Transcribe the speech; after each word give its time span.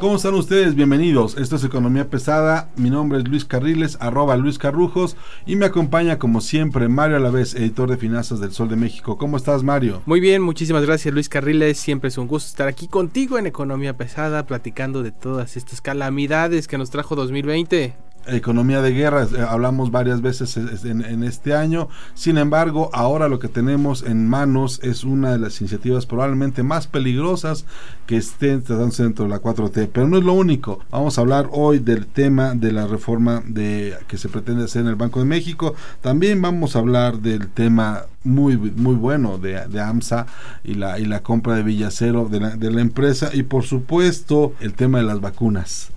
¿Cómo 0.00 0.16
están 0.16 0.34
ustedes? 0.34 0.74
Bienvenidos. 0.74 1.36
Esto 1.36 1.56
es 1.56 1.64
Economía 1.64 2.10
Pesada. 2.10 2.70
Mi 2.76 2.90
nombre 2.90 3.18
es 3.18 3.28
Luis 3.28 3.44
Carriles, 3.44 3.96
arroba 4.00 4.36
Luis 4.36 4.58
Carrujos. 4.58 5.16
Y 5.46 5.54
me 5.56 5.66
acompaña, 5.66 6.18
como 6.18 6.40
siempre, 6.40 6.88
Mario 6.88 7.16
Alavés, 7.16 7.54
editor 7.54 7.88
de 7.88 7.96
finanzas 7.96 8.40
del 8.40 8.52
Sol 8.52 8.68
de 8.68 8.76
México. 8.76 9.16
¿Cómo 9.16 9.36
estás, 9.36 9.62
Mario? 9.62 10.02
Muy 10.06 10.18
bien, 10.18 10.42
muchísimas 10.42 10.84
gracias 10.84 11.14
Luis 11.14 11.28
Carriles. 11.28 11.78
Siempre 11.78 12.08
es 12.08 12.18
un 12.18 12.26
gusto 12.26 12.48
estar 12.48 12.66
aquí 12.66 12.88
contigo 12.88 13.38
en 13.38 13.46
Economía 13.46 13.96
Pesada, 13.96 14.44
platicando 14.44 15.02
de 15.02 15.12
todas 15.12 15.56
estas 15.56 15.80
calamidades 15.80 16.66
que 16.66 16.78
nos 16.78 16.90
trajo 16.90 17.14
2020. 17.14 17.94
Economía 18.26 18.80
de 18.82 18.92
guerra, 18.92 19.24
eh, 19.24 19.40
hablamos 19.48 19.90
varias 19.90 20.20
veces 20.22 20.56
es- 20.56 20.84
en, 20.84 21.04
en 21.04 21.24
este 21.24 21.54
año. 21.54 21.88
Sin 22.14 22.38
embargo, 22.38 22.90
ahora 22.92 23.28
lo 23.28 23.38
que 23.38 23.48
tenemos 23.48 24.02
en 24.02 24.28
manos 24.28 24.80
es 24.82 25.04
una 25.04 25.32
de 25.32 25.38
las 25.38 25.60
iniciativas 25.60 26.06
probablemente 26.06 26.62
más 26.62 26.86
peligrosas 26.86 27.64
que 28.06 28.16
estén 28.16 28.62
tratándose 28.62 29.02
dentro 29.02 29.24
de 29.24 29.30
la 29.30 29.40
4T. 29.40 29.88
Pero 29.92 30.08
no 30.08 30.18
es 30.18 30.24
lo 30.24 30.34
único. 30.34 30.80
Vamos 30.90 31.18
a 31.18 31.20
hablar 31.22 31.48
hoy 31.52 31.78
del 31.78 32.06
tema 32.06 32.54
de 32.54 32.72
la 32.72 32.86
reforma 32.86 33.42
de 33.46 33.94
que 34.08 34.18
se 34.18 34.28
pretende 34.28 34.64
hacer 34.64 34.82
en 34.82 34.88
el 34.88 34.96
Banco 34.96 35.20
de 35.20 35.26
México. 35.26 35.74
También 36.00 36.40
vamos 36.42 36.76
a 36.76 36.80
hablar 36.80 37.18
del 37.20 37.48
tema 37.48 38.06
muy 38.24 38.56
muy 38.56 38.94
bueno 38.94 39.38
de, 39.38 39.66
de 39.66 39.80
AMSA 39.80 40.26
y 40.62 40.74
la 40.74 40.98
y 41.00 41.06
la 41.06 41.22
compra 41.24 41.56
de 41.56 41.62
Villacero 41.64 42.28
de 42.28 42.38
la, 42.40 42.50
de 42.56 42.70
la 42.70 42.80
empresa 42.80 43.30
y 43.32 43.42
por 43.42 43.64
supuesto 43.64 44.52
el 44.60 44.74
tema 44.74 44.98
de 44.98 45.04
las 45.04 45.20
vacunas. 45.20 45.91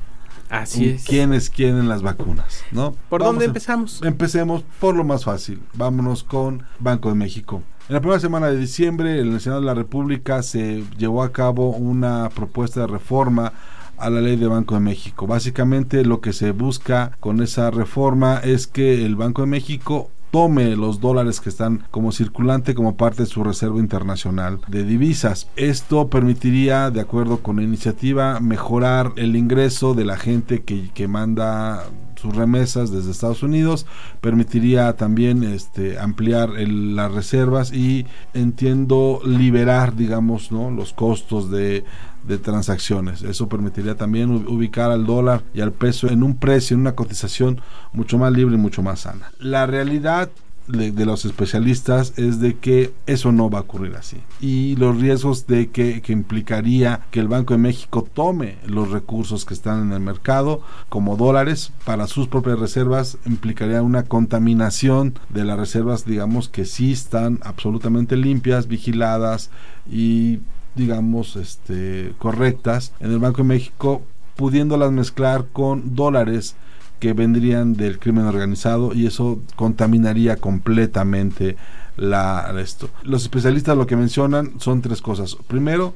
Así 0.50 0.90
es. 0.90 1.06
¿Quiénes 1.06 1.50
quieren 1.50 1.88
las 1.90 2.02
vacunas? 2.02 2.64
¿no? 2.72 2.96
¿Por 3.10 3.22
Vamos 3.22 3.34
dónde 3.34 3.46
a- 3.46 3.48
empezamos? 3.48 4.02
Empecemos 4.04 4.64
por 4.80 4.96
lo 4.96 5.04
más 5.04 5.24
fácil. 5.26 5.62
Vámonos 5.74 6.24
con 6.24 6.64
Banco 6.80 7.10
de 7.10 7.16
México. 7.16 7.64
En 7.88 7.94
la 7.94 8.00
primera 8.02 8.20
semana 8.20 8.48
de 8.48 8.58
diciembre, 8.58 9.20
en 9.22 9.34
el 9.34 9.40
Senado 9.42 9.62
de 9.62 9.68
la 9.68 9.74
República 9.76 10.42
se 10.44 10.84
llevó 10.98 11.22
a 11.24 11.32
cabo 11.32 11.70
una 11.70 12.30
propuesta 12.30 12.82
de 12.82 12.88
reforma 12.88 13.54
a 13.98 14.10
la 14.10 14.22
ley 14.22 14.36
de 14.36 14.48
Banco 14.48 14.76
de 14.76 14.82
México. 14.82 15.28
Básicamente 15.28 16.06
lo 16.06 16.22
que 16.22 16.34
se 16.34 16.52
busca 16.52 17.12
con 17.20 17.42
esa 17.42 17.72
reforma 17.72 18.40
es 18.44 18.68
que 18.68 19.06
el 19.06 19.16
Banco 19.16 19.42
de 19.42 19.48
México 19.48 20.10
tome 20.36 20.76
los 20.76 21.00
dólares 21.00 21.40
que 21.40 21.48
están 21.48 21.86
como 21.92 22.12
circulante 22.12 22.76
como 22.76 22.98
parte 22.98 23.24
de 23.24 23.26
su 23.26 23.42
reserva 23.44 23.80
internacional 23.80 24.60
de 24.68 24.84
divisas. 24.84 25.48
Esto 25.56 26.10
permitiría, 26.10 26.92
de 26.92 27.00
acuerdo 27.00 27.38
con 27.38 27.56
la 27.56 27.64
iniciativa, 27.64 28.42
mejorar 28.42 29.14
el 29.16 29.38
ingreso 29.38 29.94
de 29.94 30.04
la 30.04 30.18
gente 30.18 30.64
que, 30.64 30.90
que 30.94 31.08
manda 31.08 31.86
sus 32.16 32.36
remesas 32.36 32.92
desde 32.92 33.12
Estados 33.12 33.44
Unidos, 33.44 33.86
permitiría 34.20 34.98
también 34.98 35.44
este 35.44 36.00
ampliar 36.00 36.50
las 36.50 37.14
reservas 37.14 37.72
y 37.72 38.06
entiendo 38.34 39.22
liberar, 39.26 39.96
digamos, 39.96 40.52
¿no? 40.52 40.70
los 40.70 40.92
costos 40.92 41.50
de, 41.50 41.86
de 42.28 42.38
transacciones. 42.38 43.22
Eso 43.24 43.48
permitiría 43.48 43.96
también 43.96 44.32
ubicar 44.32 44.92
al 44.92 45.06
dólar 45.06 45.44
y 45.54 45.62
al 45.62 45.72
peso 45.72 46.10
en 46.10 46.24
un 46.24 46.38
precio, 46.38 46.76
en 46.76 46.82
una 46.82 46.96
cotización 46.96 47.62
mucho 47.94 48.18
más 48.18 48.32
libre 48.32 48.56
y 48.56 48.60
mucho 48.60 48.82
más 48.82 49.02
sana. 49.02 49.32
La 49.40 49.66
realidad 49.66 50.30
de, 50.68 50.92
de 50.92 51.06
los 51.06 51.26
especialistas 51.26 52.14
es 52.18 52.40
de 52.40 52.56
que 52.56 52.94
eso 53.06 53.32
no 53.32 53.50
va 53.50 53.60
a 53.60 53.62
ocurrir 53.62 53.96
así. 53.96 54.18
Y 54.40 54.76
los 54.78 55.00
riesgos 55.00 55.48
de 55.48 55.70
que, 55.70 56.02
que 56.02 56.14
implicaría 56.14 57.02
que 57.12 57.20
el 57.20 57.28
Banco 57.28 57.54
de 57.54 57.60
México 57.60 58.08
tome 58.12 58.58
los 58.66 58.90
recursos 58.90 59.46
que 59.46 59.54
están 59.54 59.82
en 59.82 59.94
el 59.94 60.00
mercado 60.00 60.62
como 60.90 61.18
dólares 61.18 61.72
para 61.86 62.08
sus 62.08 62.28
propias 62.28 62.60
reservas 62.60 63.18
implicaría 63.26 63.82
una 63.82 64.04
contaminación 64.04 65.14
de 65.30 65.44
las 65.44 65.58
reservas, 65.58 66.06
digamos, 66.06 66.50
que 66.50 66.66
sí 66.66 66.92
están 66.92 67.40
absolutamente 67.44 68.18
limpias, 68.18 68.68
vigiladas 68.68 69.52
y 69.90 70.40
digamos 70.76 71.36
este 71.36 72.14
correctas 72.18 72.94
en 73.00 73.12
el 73.12 73.20
Banco 73.20 73.38
de 73.38 73.48
México 73.48 74.02
pudiéndolas 74.36 74.92
mezclar 74.92 75.46
con 75.52 75.96
dólares 75.96 76.56
que 77.00 77.14
vendrían 77.14 77.76
del 77.76 78.00
crimen 78.00 78.26
organizado 78.26 78.94
y 78.94 79.06
eso 79.06 79.40
contaminaría 79.56 80.38
completamente 80.38 81.56
la 81.98 82.54
esto. 82.60 82.90
Los 83.04 83.24
especialistas 83.24 83.78
lo 83.78 83.88
que 83.88 83.96
mencionan 83.96 84.60
son 84.60 84.82
tres 84.82 85.02
cosas. 85.02 85.36
Primero, 85.48 85.94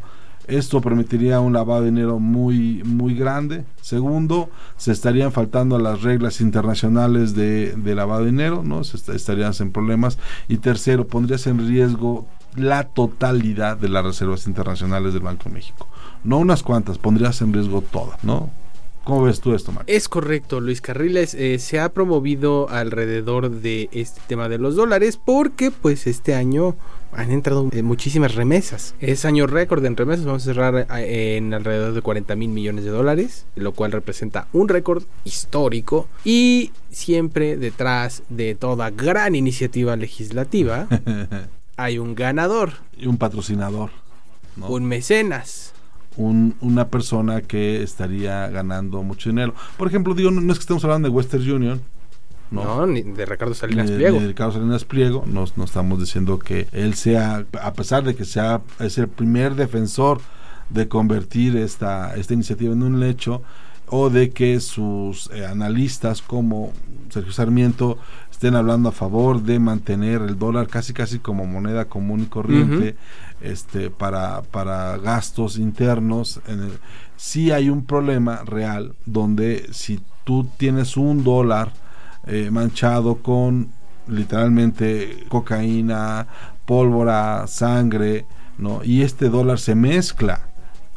esto 0.48 0.82
permitiría 0.82 1.40
un 1.40 1.54
lavado 1.54 1.82
de 1.82 1.92
dinero 1.92 2.20
muy 2.20 2.84
muy 2.84 3.16
grande. 3.16 3.66
Segundo, 3.82 4.50
se 4.78 4.92
estarían 4.92 5.32
faltando 5.32 5.76
a 5.76 5.80
las 5.80 6.02
reglas 6.02 6.42
internacionales 6.42 7.36
de, 7.36 7.76
lavado 7.84 8.22
de 8.22 8.32
dinero, 8.32 8.64
¿no? 8.64 8.82
Estarían 8.82 9.54
en 9.60 9.72
problemas. 9.72 10.18
Y 10.48 10.58
tercero, 10.58 11.08
pondrías 11.08 11.46
en 11.48 11.68
riesgo 11.68 12.28
la 12.56 12.84
totalidad 12.84 13.78
de 13.78 13.90
las 13.90 14.04
reservas 14.04 14.48
internacionales 14.48 15.14
del 15.14 15.24
Banco 15.24 15.46
de 15.46 15.56
México. 15.56 15.88
No 16.24 16.38
unas 16.38 16.64
cuantas, 16.64 16.98
pondrías 16.98 17.42
en 17.42 17.54
riesgo 17.54 17.82
todas, 17.82 18.24
¿no? 18.24 18.50
¿Cómo 19.10 19.24
ves 19.24 19.40
tú 19.40 19.56
esto, 19.56 19.72
Mario? 19.72 19.86
Es 19.88 20.08
correcto, 20.08 20.60
Luis 20.60 20.82
Carriles. 20.82 21.34
eh, 21.34 21.58
se 21.58 21.80
ha 21.80 21.94
promovido 21.94 22.70
alrededor 22.70 23.50
de 23.50 23.90
este 23.92 24.22
tema 24.28 24.50
de 24.50 24.60
los 24.60 24.76
dólares 24.76 25.20
porque 25.24 25.72
pues 25.72 26.06
este 26.06 26.36
año 26.36 26.76
han 27.12 27.32
entrado 27.32 27.70
eh, 27.72 27.82
muchísimas 27.82 28.36
remesas. 28.36 28.94
Es 29.00 29.26
año 29.26 29.48
récord 29.48 29.84
en 29.86 29.98
remesas. 29.98 30.26
Vamos 30.26 30.44
a 30.44 30.46
cerrar 30.46 30.88
eh, 30.98 31.38
en 31.38 31.54
alrededor 31.56 31.94
de 31.94 32.02
40 32.02 32.36
mil 32.36 32.50
millones 32.50 32.84
de 32.84 32.92
dólares, 32.92 33.48
lo 33.56 33.72
cual 33.72 33.94
representa 33.94 34.48
un 34.54 34.70
récord 34.70 35.04
histórico. 35.24 36.08
Y 36.24 36.72
siempre 36.92 37.58
detrás 37.58 38.22
de 38.30 38.54
toda 38.54 38.92
gran 38.92 39.34
iniciativa 39.34 39.96
legislativa 39.96 40.88
hay 41.84 41.98
un 42.00 42.16
ganador, 42.16 42.72
y 42.98 43.08
un 43.08 43.18
patrocinador, 43.18 43.92
¿no? 44.56 44.68
un 44.68 44.86
mecenas. 44.86 45.74
un- 46.18 46.56
una 46.62 46.90
persona 46.90 47.42
que 47.42 47.82
estaría 47.82 48.48
ganando 48.50 49.04
mucho 49.04 49.30
dinero. 49.30 49.54
Por 49.78 49.88
ejemplo, 49.88 50.14
digo, 50.14 50.32
no, 50.32 50.42
no 50.42 50.52
es 50.52 50.60
que 50.60 50.64
estemos 50.64 50.84
hablando 50.84 51.08
de 51.08 51.14
Western 51.16 51.50
Union, 51.50 51.82
No, 52.52 52.64
no, 52.66 52.88
ni 52.88 53.04
de 53.04 53.26
Ricardo 53.26 53.54
Salinas 53.54 53.90
Pliego. 53.92 54.16
ni 54.18 54.24
de 54.24 54.28
Ricardo 54.30 54.52
Salinas 54.54 54.84
Pliego, 54.84 55.24
no, 55.28 55.46
no 55.56 55.64
estamos 55.64 56.00
diciendo 56.00 56.38
que 56.40 56.68
él 56.72 56.96
sea, 56.96 57.46
a 57.62 57.74
pesar 57.74 58.04
de 58.04 58.16
que 58.16 58.26
sea 58.26 58.62
es 58.80 58.98
el 58.98 59.08
primer 59.08 59.56
defensor 59.56 60.20
de 60.70 60.88
convertir 60.88 61.56
esta, 61.56 62.16
esta 62.16 62.34
iniciativa 62.34 62.74
en 62.74 62.82
un 62.84 63.02
hecho, 63.04 63.42
o 63.88 64.10
de 64.10 64.32
que 64.32 64.60
sus 64.60 65.30
eh, 65.32 65.46
analistas 65.46 66.22
como 66.22 66.74
Sergio 67.10 67.32
Sarmiento 67.32 67.98
estén 68.40 68.56
hablando 68.56 68.88
a 68.88 68.94
favor 68.94 69.44
de 69.44 69.60
mantener 69.60 70.22
el 70.22 70.40
dólar 70.40 70.70
casi 70.70 70.94
casi 70.94 71.20
como 71.20 71.46
moneda 71.46 71.90
común 71.90 72.22
y 72.22 72.28
corriente 72.28 72.96
este 73.42 73.90
para 73.90 74.44
para 74.44 74.98
gastos 74.98 75.58
internos 75.58 76.40
en 76.48 76.62
el, 76.62 76.72
sí 77.18 77.52
hay 77.52 77.70
un 77.70 77.84
problema 77.84 78.44
real 78.46 78.96
donde 79.06 79.68
si 79.74 80.00
tú 80.24 80.48
tienes 80.56 80.96
un 80.96 81.26
dólar 81.26 81.74
eh, 82.28 82.50
manchado 82.50 83.16
con 83.16 83.74
literalmente 84.08 85.26
cocaína, 85.28 86.26
pólvora, 86.66 87.46
sangre, 87.46 88.26
¿no? 88.58 88.86
Y 88.86 89.02
este 89.02 89.28
dólar 89.28 89.60
se 89.60 89.76
mezcla 89.76 90.48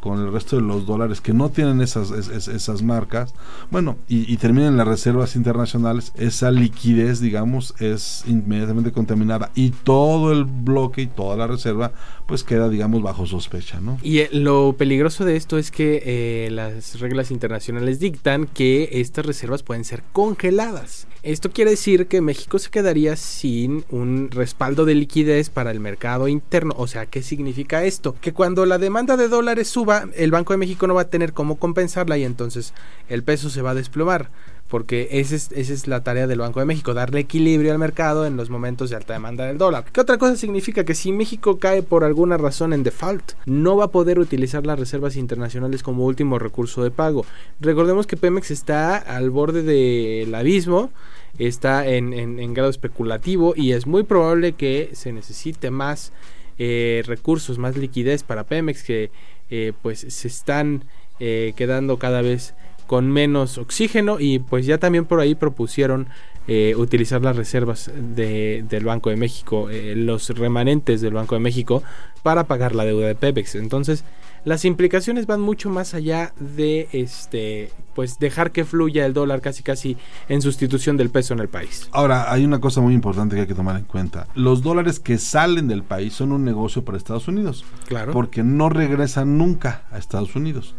con 0.03 0.19
el 0.19 0.33
resto 0.33 0.57
de 0.57 0.63
los 0.63 0.85
dólares 0.85 1.21
que 1.21 1.31
no 1.33 1.47
tienen 1.49 1.79
esas, 1.79 2.11
es- 2.11 2.27
es- 2.27 2.49
esas 2.49 2.81
marcas, 2.83 3.33
bueno, 3.71 3.95
y, 4.09 4.29
y 4.31 4.35
termina 4.35 4.67
en 4.67 4.75
las 4.75 4.85
reservas 4.85 5.37
internacionales, 5.37 6.11
esa 6.17 6.51
liquidez, 6.51 7.21
digamos, 7.21 7.73
es 7.79 8.25
inmediatamente 8.27 8.91
contaminada 8.91 9.49
y 9.55 9.69
todo 9.69 10.33
el 10.33 10.43
bloque 10.43 11.03
y 11.03 11.07
toda 11.07 11.37
la 11.37 11.47
reserva, 11.47 11.93
pues 12.27 12.43
queda, 12.43 12.67
digamos, 12.67 13.01
bajo 13.01 13.25
sospecha, 13.25 13.79
¿no? 13.79 13.97
Y 14.03 14.19
eh, 14.19 14.29
lo 14.33 14.75
peligroso 14.77 15.23
de 15.23 15.37
esto 15.37 15.57
es 15.57 15.71
que 15.71 16.01
eh, 16.05 16.49
las 16.51 16.99
reglas 16.99 17.31
internacionales 17.31 17.99
dictan 18.01 18.45
que 18.47 18.89
estas 18.91 19.25
reservas 19.25 19.63
pueden 19.63 19.85
ser 19.85 20.03
congeladas. 20.11 21.07
Esto 21.21 21.51
quiere 21.51 21.71
decir 21.71 22.07
que 22.07 22.19
México 22.19 22.59
se 22.59 22.69
quedaría 22.69 23.15
sin 23.15 23.85
un 23.91 24.29
respaldo 24.29 24.83
de 24.83 24.93
liquidez 24.95 25.49
para 25.49 25.71
el 25.71 25.79
mercado 25.79 26.27
interno. 26.27 26.73
O 26.77 26.85
sea, 26.87 27.05
¿qué 27.05 27.23
significa 27.23 27.85
esto? 27.85 28.13
Que 28.19 28.33
cuando 28.33 28.65
la 28.65 28.77
demanda 28.77 29.15
de 29.15 29.29
dólares 29.29 29.69
suba, 29.69 29.92
el 30.15 30.31
Banco 30.31 30.53
de 30.53 30.57
México 30.57 30.87
no 30.87 30.95
va 30.95 31.01
a 31.01 31.09
tener 31.09 31.33
cómo 31.33 31.57
compensarla 31.57 32.17
y 32.17 32.23
entonces 32.23 32.73
el 33.09 33.23
peso 33.23 33.49
se 33.49 33.61
va 33.61 33.71
a 33.71 33.75
desplomar 33.75 34.29
porque 34.73 35.07
esa 35.11 35.35
es, 35.35 35.51
esa 35.51 35.71
es 35.71 35.87
la 35.87 36.01
tarea 36.01 36.25
del 36.25 36.39
Banco 36.39 36.59
de 36.59 36.65
México, 36.65 36.95
darle 36.95 37.19
equilibrio 37.19 37.71
al 37.71 37.77
mercado 37.77 38.25
en 38.25 38.37
los 38.37 38.49
momentos 38.49 38.89
de 38.89 38.95
alta 38.95 39.13
demanda 39.13 39.45
del 39.45 39.59
dólar. 39.59 39.85
¿Qué 39.91 40.01
otra 40.01 40.17
cosa 40.17 40.35
significa? 40.35 40.83
Que 40.83 40.95
si 40.95 41.11
México 41.11 41.59
cae 41.59 41.83
por 41.83 42.03
alguna 42.03 42.37
razón 42.37 42.73
en 42.73 42.81
default, 42.81 43.33
no 43.45 43.77
va 43.77 43.85
a 43.85 43.91
poder 43.91 44.17
utilizar 44.17 44.65
las 44.65 44.79
reservas 44.79 45.15
internacionales 45.15 45.83
como 45.83 46.05
último 46.05 46.39
recurso 46.39 46.83
de 46.83 46.89
pago. 46.89 47.23
Recordemos 47.59 48.07
que 48.07 48.17
Pemex 48.17 48.49
está 48.49 48.97
al 48.97 49.29
borde 49.29 49.61
del 49.61 50.33
abismo, 50.33 50.89
está 51.37 51.85
en, 51.85 52.53
grado 52.55 52.71
especulativo 52.71 53.53
y 53.55 53.73
es 53.73 53.85
muy 53.85 54.01
probable 54.01 54.53
que 54.53 54.89
se 54.93 55.13
necesite 55.13 55.69
más 55.69 56.13
eh, 56.57 57.03
recursos, 57.05 57.59
más 57.59 57.77
liquidez 57.77 58.23
para 58.23 58.43
Pemex 58.43 58.81
que 58.81 59.11
eh, 59.55 59.71
pues 59.83 59.99
se 59.99 60.27
están 60.27 60.83
eh, 61.19 61.53
quedando 61.55 61.99
cada 61.99 62.23
vez 62.23 62.55
con 62.87 63.11
menos 63.11 63.59
oxígeno 63.59 64.19
y 64.19 64.39
pues 64.39 64.65
ya 64.65 64.79
también 64.79 65.05
por 65.05 65.19
ahí 65.19 65.35
propusieron 65.35 66.07
eh, 66.47 66.73
utilizar 66.75 67.21
las 67.21 67.35
reservas 67.35 67.91
de, 67.95 68.65
del 68.67 68.83
Banco 68.83 69.11
de 69.11 69.15
México, 69.15 69.69
los 69.69 70.29
remanentes 70.29 71.01
del 71.01 71.13
Banco 71.13 71.35
de 71.35 71.41
México 71.41 71.83
para 72.23 72.45
pagar 72.45 72.73
la 72.73 72.83
deuda 72.83 73.05
de 73.05 73.13
Pepex. 73.13 73.53
Entonces, 73.53 74.03
las 74.45 74.65
implicaciones 74.65 75.25
van 75.25 75.41
mucho 75.41 75.69
más 75.69 75.93
allá 75.93 76.33
de 76.39 76.89
este 76.91 77.71
pues 77.95 78.17
dejar 78.19 78.51
que 78.51 78.65
fluya 78.65 79.05
el 79.05 79.13
dólar 79.13 79.41
casi 79.41 79.61
casi 79.61 79.97
en 80.27 80.41
sustitución 80.41 80.97
del 80.97 81.09
peso 81.09 81.33
en 81.33 81.39
el 81.39 81.47
país. 81.47 81.89
Ahora, 81.91 82.31
hay 82.31 82.43
una 82.43 82.59
cosa 82.59 82.81
muy 82.81 82.93
importante 82.93 83.35
que 83.35 83.41
hay 83.41 83.47
que 83.47 83.53
tomar 83.53 83.77
en 83.77 83.83
cuenta. 83.83 84.27
Los 84.33 84.63
dólares 84.63 84.99
que 84.99 85.17
salen 85.17 85.67
del 85.67 85.83
país 85.83 86.13
son 86.13 86.31
un 86.31 86.43
negocio 86.43 86.83
para 86.83 86.97
Estados 86.97 87.27
Unidos. 87.27 87.63
Claro. 87.87 88.11
Porque 88.11 88.43
no 88.43 88.69
regresan 88.69 89.37
nunca 89.37 89.83
a 89.91 89.99
Estados 89.99 90.35
Unidos 90.35 90.75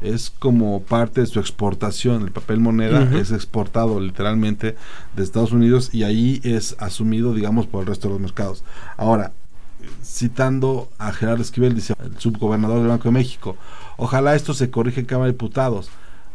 es 0.00 0.30
como 0.30 0.82
parte 0.82 1.22
de 1.22 1.26
su 1.26 1.40
exportación. 1.40 2.22
El 2.22 2.30
papel 2.30 2.60
moneda 2.60 3.02
es 3.18 3.32
exportado 3.32 4.00
literalmente 4.00 4.76
de 5.16 5.22
Estados 5.22 5.52
Unidos 5.52 5.90
y 5.92 6.04
ahí 6.04 6.40
es 6.44 6.76
asumido, 6.78 7.34
digamos, 7.34 7.66
por 7.66 7.80
el 7.80 7.88
resto 7.88 8.08
de 8.08 8.14
los 8.14 8.20
mercados. 8.20 8.64
Ahora, 8.96 9.32
citando 10.02 10.88
a 10.98 11.12
Gerardo 11.12 11.42
Esquivel, 11.42 11.74
dice 11.74 11.94
el 12.02 12.18
subgobernador 12.18 12.78
del 12.78 12.88
Banco 12.88 13.04
de 13.04 13.12
México, 13.12 13.56
ojalá 13.96 14.34
esto 14.34 14.54
se 14.54 14.70
corrige 14.70 15.00
en 15.00 15.06
Cámara 15.06 15.26
de 15.26 15.32
Diputados. 15.32 15.90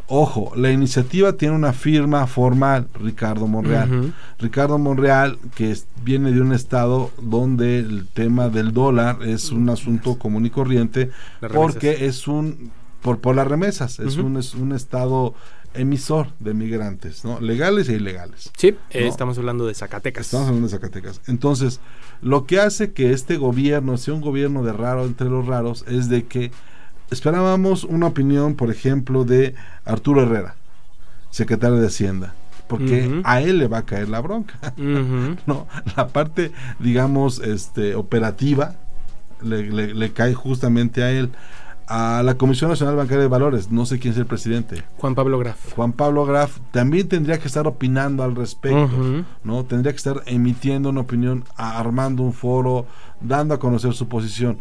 Ojo, 0.07 0.51
la 0.55 0.69
iniciativa 0.69 1.33
tiene 1.33 1.55
una 1.55 1.71
firma 1.71 2.27
formal, 2.27 2.87
Ricardo 2.99 3.47
Monreal. 3.47 4.13
Ricardo 4.37 4.77
Monreal, 4.77 5.39
que 5.55 5.75
viene 6.03 6.31
de 6.33 6.41
un 6.41 6.51
estado 6.51 7.11
donde 7.21 7.79
el 7.79 8.07
tema 8.13 8.49
del 8.49 8.73
dólar 8.73 9.19
es 9.23 9.51
un 9.51 9.69
asunto 9.69 10.19
común 10.19 10.45
y 10.45 10.49
corriente, 10.49 11.09
porque 11.53 12.05
es 12.05 12.27
un 12.27 12.71
por, 13.01 13.19
por 13.19 13.35
las 13.35 13.47
remesas. 13.47 13.99
Es, 13.99 14.17
un, 14.17 14.37
es 14.37 14.55
un 14.55 14.73
estado 14.73 15.35
emisor 15.73 16.27
de 16.39 16.53
migrantes, 16.53 17.23
¿no? 17.23 17.39
Legales 17.39 17.89
e 17.89 17.93
ilegales. 17.93 18.51
Sí, 18.57 18.75
eh, 18.89 19.07
estamos 19.07 19.37
hablando 19.37 19.65
de 19.65 19.73
Zacatecas. 19.73 20.25
Estamos 20.25 20.47
hablando 20.47 20.67
de 20.67 20.71
Zacatecas. 20.71 21.21
Entonces, 21.27 21.79
lo 22.21 22.45
que 22.45 22.59
hace 22.59 22.93
que 22.93 23.11
este 23.11 23.37
gobierno 23.37 23.97
sea 23.97 24.13
un 24.13 24.21
gobierno 24.21 24.63
de 24.63 24.73
raro 24.73 25.05
entre 25.05 25.29
los 25.29 25.45
raros 25.45 25.85
es 25.87 26.09
de 26.09 26.25
que 26.25 26.51
esperábamos 27.09 27.83
una 27.83 28.07
opinión, 28.07 28.55
por 28.55 28.71
ejemplo, 28.71 29.25
de 29.25 29.55
Arturo 29.85 30.23
Herrera, 30.23 30.55
secretario 31.31 31.77
de 31.77 31.87
Hacienda 31.87 32.35
porque 32.67 33.21
a 33.23 33.41
él 33.41 33.59
le 33.59 33.67
va 33.67 33.79
a 33.79 33.85
caer 33.85 34.09
la 34.09 34.19
bronca. 34.19 34.73
no, 34.77 35.67
la 35.95 36.07
parte, 36.07 36.51
digamos, 36.79 37.39
este 37.39 37.93
operativa 37.93 38.75
le, 39.43 39.93
le, 39.93 40.11
cae 40.11 40.33
justamente 40.33 41.03
a 41.03 41.11
él 41.11 41.29
a 41.87 42.21
la 42.23 42.35
Comisión 42.35 42.69
Nacional 42.69 42.95
Bancaria 42.95 43.23
de 43.23 43.27
Valores, 43.27 43.71
no 43.71 43.85
sé 43.85 43.99
quién 43.99 44.13
es 44.13 44.19
el 44.19 44.25
presidente. 44.25 44.83
Juan 44.97 45.15
Pablo 45.15 45.39
Graf. 45.39 45.73
Juan 45.73 45.93
Pablo 45.93 46.25
Graf 46.25 46.59
también 46.71 47.07
tendría 47.07 47.39
que 47.39 47.47
estar 47.47 47.67
opinando 47.67 48.23
al 48.23 48.35
respecto, 48.35 49.25
¿no? 49.43 49.63
Tendría 49.65 49.91
que 49.91 49.97
estar 49.97 50.21
emitiendo 50.25 50.89
una 50.89 51.01
opinión, 51.01 51.43
armando 51.55 52.23
un 52.23 52.33
foro, 52.33 52.85
dando 53.21 53.53
a 53.53 53.59
conocer 53.59 53.93
su 53.93 54.07
posición 54.07 54.59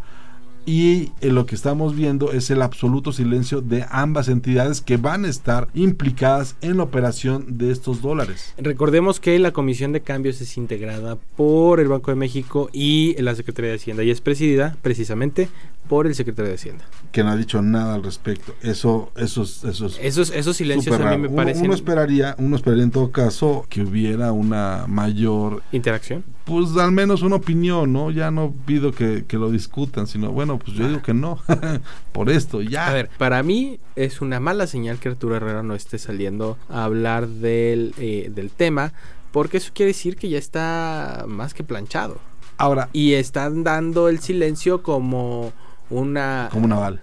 y 0.65 1.11
eh, 1.21 1.29
lo 1.29 1.45
que 1.45 1.55
estamos 1.55 1.95
viendo 1.95 2.31
es 2.31 2.49
el 2.49 2.61
absoluto 2.61 3.11
silencio 3.11 3.61
de 3.61 3.85
ambas 3.89 4.27
entidades 4.27 4.81
que 4.81 4.97
van 4.97 5.25
a 5.25 5.29
estar 5.29 5.67
implicadas 5.73 6.55
en 6.61 6.77
la 6.77 6.83
operación 6.83 7.57
de 7.57 7.71
estos 7.71 8.01
dólares. 8.01 8.53
Recordemos 8.57 9.19
que 9.19 9.37
la 9.39 9.51
Comisión 9.51 9.91
de 9.91 10.01
Cambios 10.01 10.41
es 10.41 10.57
integrada 10.57 11.17
por 11.35 11.79
el 11.79 11.87
Banco 11.87 12.11
de 12.11 12.15
México 12.15 12.69
y 12.71 13.15
la 13.21 13.35
Secretaría 13.35 13.71
de 13.71 13.77
Hacienda 13.77 14.03
y 14.03 14.11
es 14.11 14.21
presidida 14.21 14.77
precisamente 14.81 15.49
por 15.87 16.07
el 16.07 16.15
secretario 16.15 16.49
de 16.49 16.55
Hacienda. 16.55 16.85
Que 17.11 17.23
no 17.23 17.31
ha 17.31 17.35
dicho 17.35 17.61
nada 17.61 17.95
al 17.95 18.03
respecto. 18.03 18.55
Eso, 18.61 19.11
esos, 19.15 19.63
esos, 19.63 19.99
esos, 20.01 20.31
esos 20.31 20.57
silencios 20.57 20.99
a 20.99 21.11
mí 21.11 21.17
me 21.17 21.29
parecen. 21.29 21.65
Uno, 21.65 21.73
esperaría, 21.73 22.35
uno 22.39 22.55
esperaría 22.55 22.83
en 22.83 22.91
todo 22.91 23.11
caso 23.11 23.65
que 23.69 23.81
hubiera 23.81 24.31
una 24.31 24.85
mayor 24.87 25.61
interacción. 25.71 26.23
Pues 26.45 26.75
al 26.77 26.91
menos 26.91 27.21
una 27.21 27.35
opinión, 27.35 27.93
¿no? 27.93 28.11
Ya 28.11 28.31
no 28.31 28.53
pido 28.65 28.91
que, 28.91 29.25
lo 29.33 29.51
discutan, 29.51 30.07
sino 30.07 30.31
bueno, 30.31 30.52
pues 30.59 30.77
yo 30.77 30.87
digo 30.87 31.01
que 31.01 31.13
no. 31.13 31.39
Por 32.11 32.29
esto, 32.29 32.61
ya. 32.61 32.87
A 32.87 32.93
ver, 32.93 33.09
para 33.17 33.43
mí 33.43 33.79
es 33.95 34.21
una 34.21 34.39
mala 34.39 34.67
señal 34.67 34.99
que 34.99 35.09
Arturo 35.09 35.35
Herrera 35.35 35.63
no 35.63 35.75
esté 35.75 35.97
saliendo 35.97 36.57
a 36.69 36.83
hablar 36.85 37.27
del, 37.27 37.93
eh, 37.97 38.31
del 38.33 38.51
tema, 38.51 38.93
porque 39.31 39.57
eso 39.57 39.71
quiere 39.73 39.91
decir 39.91 40.15
que 40.15 40.29
ya 40.29 40.37
está 40.37 41.25
más 41.27 41.53
que 41.53 41.63
planchado. 41.63 42.19
Ahora. 42.57 42.89
Y 42.93 43.13
están 43.13 43.63
dando 43.63 44.09
el 44.09 44.19
silencio 44.19 44.83
como 44.83 45.53
una... 45.89 46.49
Como 46.51 46.65
un 46.65 46.73
aval. 46.73 47.01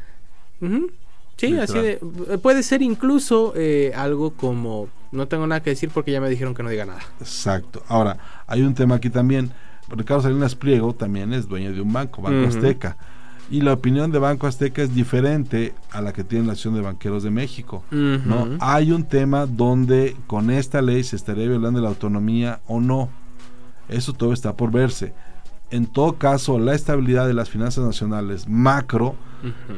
Sí, 1.36 1.58
así 1.58 1.78
de... 1.78 1.96
Puede 2.42 2.62
ser 2.62 2.82
incluso 2.82 3.52
eh, 3.56 3.92
algo 3.94 4.32
como... 4.32 4.88
No 5.12 5.26
tengo 5.26 5.46
nada 5.46 5.60
que 5.60 5.70
decir 5.70 5.90
porque 5.92 6.12
ya 6.12 6.20
me 6.20 6.30
dijeron 6.30 6.54
que 6.54 6.62
no 6.62 6.68
diga 6.68 6.86
nada. 6.86 7.00
Exacto. 7.18 7.82
Ahora, 7.88 8.16
hay 8.46 8.62
un 8.62 8.74
tema 8.74 8.96
aquí 8.96 9.10
también. 9.10 9.50
Ricardo 9.88 10.22
Salinas 10.22 10.54
Pliego 10.54 10.94
también 10.94 11.32
es 11.32 11.48
dueño 11.48 11.72
de 11.72 11.80
un 11.80 11.92
banco, 11.92 12.22
Banco 12.22 12.46
Azteca. 12.46 12.96
Y 13.50 13.62
la 13.62 13.72
opinión 13.72 14.12
de 14.12 14.18
Banco 14.18 14.46
Azteca 14.46 14.82
es 14.82 14.94
diferente 14.94 15.74
a 15.90 16.00
la 16.00 16.12
que 16.12 16.22
tiene 16.22 16.46
la 16.46 16.52
acción 16.52 16.74
de 16.74 16.82
Banqueros 16.82 17.22
de 17.22 17.30
México. 17.30 17.82
¿no? 17.90 18.56
Hay 18.60 18.92
un 18.92 19.04
tema 19.04 19.46
donde 19.46 20.16
con 20.26 20.50
esta 20.50 20.80
ley 20.82 21.02
se 21.02 21.16
estaría 21.16 21.48
violando 21.48 21.80
la 21.80 21.88
autonomía 21.88 22.60
o 22.66 22.80
no. 22.80 23.08
Eso 23.88 24.12
todo 24.12 24.32
está 24.32 24.56
por 24.56 24.70
verse 24.70 25.12
en 25.70 25.86
todo 25.86 26.18
caso, 26.18 26.58
la 26.58 26.74
estabilidad 26.74 27.26
de 27.26 27.34
las 27.34 27.48
finanzas 27.48 27.84
nacionales 27.84 28.48
macro, 28.48 29.14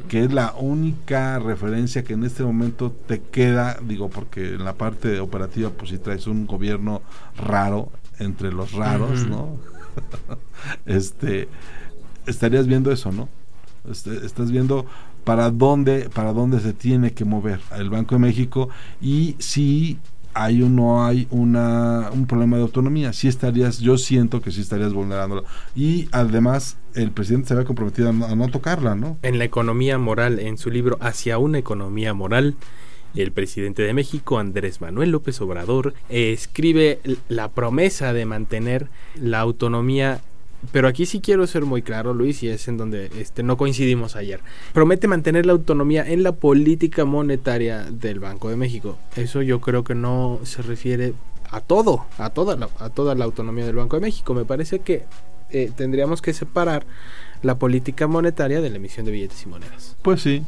que 0.08 0.24
es 0.24 0.32
la 0.32 0.54
única 0.58 1.38
referencia 1.38 2.02
que 2.02 2.14
en 2.14 2.24
este 2.24 2.42
momento 2.42 2.90
te 2.90 3.20
queda, 3.20 3.78
digo, 3.86 4.08
porque 4.08 4.54
en 4.54 4.64
la 4.64 4.72
parte 4.72 5.20
operativa, 5.20 5.70
pues 5.70 5.90
si 5.90 5.98
traes 5.98 6.26
un 6.26 6.46
gobierno 6.46 7.02
raro, 7.36 7.91
entre 8.19 8.52
los 8.52 8.72
raros, 8.72 9.26
¿no? 9.26 9.56
este, 10.86 11.48
estarías 12.26 12.67
viendo 12.67 12.91
eso, 12.91 13.12
¿no? 13.12 13.29
Este, 13.91 14.24
estás 14.24 14.51
viendo 14.51 14.86
para 15.24 15.51
dónde, 15.51 16.08
para 16.08 16.32
dónde 16.32 16.60
se 16.60 16.72
tiene 16.72 17.12
que 17.12 17.24
mover 17.24 17.60
el 17.77 17.91
Banco 17.91 18.15
de 18.15 18.20
México 18.20 18.69
y 19.01 19.36
si 19.39 19.98
hay 20.34 20.62
o 20.62 20.69
no 20.69 21.05
hay 21.05 21.27
una, 21.31 22.10
un 22.12 22.27
problema 22.27 22.56
de 22.56 22.62
autonomía. 22.62 23.12
Sí 23.12 23.29
estarías, 23.29 23.79
yo 23.79 23.98
siento 23.98 24.41
que 24.41 24.51
sí 24.51 24.60
estarías 24.60 24.93
vulnerándolo. 24.93 25.44
Y 25.74 26.08
además, 26.12 26.77
el 26.94 27.10
presidente 27.10 27.48
se 27.48 27.55
había 27.55 27.67
comprometido 27.67 28.08
a 28.08 28.12
no, 28.12 28.48
tocarla, 28.48 28.94
¿no? 28.94 29.19
En 29.22 29.39
la 29.39 29.44
economía 29.44 29.98
moral, 29.98 30.39
en 30.39 30.58
su 30.58 30.70
libro 30.70 30.96
Hacia 31.01 31.39
una 31.39 31.58
economía 31.58 32.15
moral, 32.15 32.56
el 33.15 33.32
presidente 33.32 33.82
de 33.82 33.93
México, 33.93 34.39
Andrés 34.39 34.81
Manuel 34.81 35.10
López 35.10 35.41
Obrador, 35.41 35.93
escribe 36.08 37.01
la 37.29 37.51
promesa 37.51 38.12
de 38.12 38.24
mantener 38.24 38.89
la 39.17 39.41
autonomía 39.41 40.22
pero 40.70 40.88
aquí 40.88 41.06
sí 41.06 41.20
quiero 41.20 41.46
ser 41.46 41.64
muy 41.64 41.82
claro, 41.82 42.14
Luis, 42.14 42.42
y 42.42 42.48
es 42.48 42.69
en 42.69 42.76
donde 42.76 43.10
este, 43.19 43.42
no 43.42 43.56
coincidimos 43.56 44.14
ayer. 44.14 44.40
Promete 44.72 45.08
mantener 45.08 45.46
la 45.46 45.52
autonomía 45.52 46.08
en 46.08 46.22
la 46.22 46.32
política 46.32 47.04
monetaria 47.04 47.84
del 47.90 48.20
Banco 48.20 48.48
de 48.48 48.56
México. 48.56 48.98
Eso 49.16 49.42
yo 49.42 49.60
creo 49.60 49.82
que 49.82 49.94
no 49.94 50.38
se 50.44 50.62
refiere 50.62 51.14
a 51.50 51.60
todo, 51.60 52.06
a 52.19 52.31
toda 52.31 52.56
la, 52.56 52.69
a 52.78 52.90
toda 52.90 53.14
la 53.14 53.24
autonomía 53.24 53.66
del 53.66 53.76
Banco 53.76 53.96
de 53.96 54.02
México. 54.02 54.34
Me 54.34 54.44
parece 54.44 54.78
que 54.78 55.04
eh, 55.50 55.70
tendríamos 55.74 56.22
que 56.22 56.32
separar 56.32 56.86
la 57.42 57.58
política 57.58 58.06
monetaria 58.06 58.60
de 58.60 58.70
la 58.70 58.76
emisión 58.76 59.04
de 59.04 59.12
billetes 59.12 59.42
y 59.42 59.48
monedas. 59.48 59.96
Pues 60.02 60.22
sí, 60.22 60.44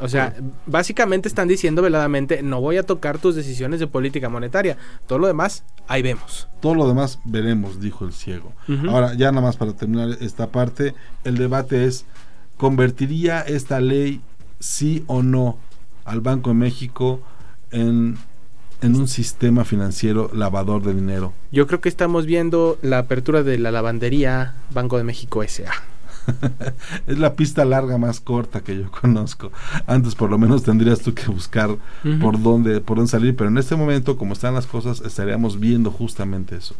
o 0.00 0.08
sea, 0.08 0.34
básicamente 0.66 1.28
están 1.28 1.48
diciendo 1.48 1.82
veladamente, 1.82 2.42
no 2.42 2.60
voy 2.60 2.76
a 2.76 2.82
tocar 2.82 3.18
tus 3.18 3.34
decisiones 3.34 3.80
de 3.80 3.86
política 3.86 4.28
monetaria. 4.28 4.76
Todo 5.06 5.18
lo 5.18 5.26
demás, 5.26 5.64
ahí 5.88 6.02
vemos. 6.02 6.48
Todo 6.60 6.74
lo 6.74 6.88
demás 6.88 7.18
veremos, 7.24 7.80
dijo 7.80 8.04
el 8.04 8.12
ciego. 8.12 8.52
Ahora, 8.88 9.14
ya 9.14 9.30
nada 9.32 9.46
más 9.46 9.56
para 9.56 9.72
terminar 9.72 10.16
esta 10.20 10.48
parte, 10.48 10.94
el 11.24 11.38
debate 11.38 11.84
es, 11.84 12.04
¿convertiría 12.56 13.40
esta 13.40 13.80
ley 13.80 14.20
sí 14.58 15.04
o 15.06 15.22
no 15.22 15.58
al 16.04 16.20
Banco 16.20 16.50
de 16.50 16.54
México 16.56 17.20
en, 17.70 18.18
en 18.82 18.96
un 18.96 19.08
sistema 19.08 19.64
financiero 19.64 20.30
lavador 20.34 20.82
de 20.82 20.94
dinero? 20.94 21.32
Yo 21.52 21.66
creo 21.66 21.80
que 21.80 21.88
estamos 21.88 22.26
viendo 22.26 22.78
la 22.82 22.98
apertura 22.98 23.42
de 23.42 23.58
la 23.58 23.70
lavandería 23.70 24.54
Banco 24.70 24.98
de 24.98 25.04
México 25.04 25.42
SA. 25.46 25.72
es 27.06 27.18
la 27.18 27.34
pista 27.34 27.64
larga 27.64 27.98
más 27.98 28.20
corta 28.20 28.60
que 28.60 28.76
yo 28.76 28.90
conozco. 28.90 29.52
Antes 29.86 30.14
por 30.14 30.30
lo 30.30 30.38
menos 30.38 30.62
tendrías 30.62 31.00
tú 31.00 31.14
que 31.14 31.26
buscar 31.26 31.70
por 32.20 32.40
dónde 32.40 32.80
por 32.80 32.96
dónde 32.96 33.10
salir, 33.10 33.36
pero 33.36 33.50
en 33.50 33.58
este 33.58 33.76
momento 33.76 34.16
como 34.16 34.32
están 34.32 34.54
las 34.54 34.66
cosas 34.66 35.00
estaríamos 35.00 35.60
viendo 35.60 35.90
justamente 35.90 36.56
eso. 36.56 36.74